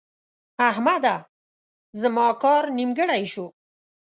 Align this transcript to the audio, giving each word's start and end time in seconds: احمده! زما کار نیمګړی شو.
احمده! 0.69 1.15
زما 2.01 2.27
کار 2.43 2.63
نیمګړی 2.77 3.23
شو. 3.31 3.45